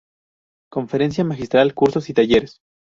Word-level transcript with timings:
Conferencia 0.71 1.23
Magistral, 1.23 1.75
cursos 1.75 2.09
y 2.09 2.15
talleres. 2.15 2.59